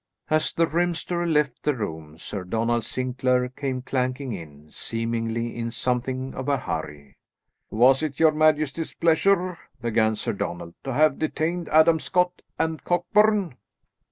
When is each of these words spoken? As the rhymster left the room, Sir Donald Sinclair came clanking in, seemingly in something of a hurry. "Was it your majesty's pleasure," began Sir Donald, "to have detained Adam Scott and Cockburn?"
As 0.31 0.51
the 0.51 0.65
rhymster 0.65 1.27
left 1.27 1.61
the 1.61 1.75
room, 1.75 2.17
Sir 2.17 2.43
Donald 2.43 2.83
Sinclair 2.83 3.49
came 3.49 3.83
clanking 3.83 4.33
in, 4.33 4.71
seemingly 4.71 5.55
in 5.55 5.69
something 5.69 6.33
of 6.33 6.49
a 6.49 6.57
hurry. 6.57 7.17
"Was 7.69 8.01
it 8.01 8.19
your 8.19 8.31
majesty's 8.31 8.95
pleasure," 8.95 9.59
began 9.79 10.15
Sir 10.15 10.33
Donald, 10.33 10.73
"to 10.85 10.93
have 10.93 11.19
detained 11.19 11.69
Adam 11.69 11.99
Scott 11.99 12.41
and 12.57 12.83
Cockburn?" 12.83 13.57